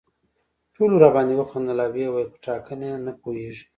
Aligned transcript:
ټولو 0.75 0.95
راباندې 1.03 1.33
وخندل 1.37 1.77
او 1.83 1.91
ویې 1.93 2.07
ویل 2.09 2.29
په 2.33 2.39
ټاکنه 2.45 2.87
نه 3.05 3.11
پوهېږي. 3.21 3.65